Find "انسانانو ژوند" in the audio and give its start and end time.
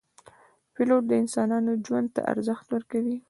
1.21-2.07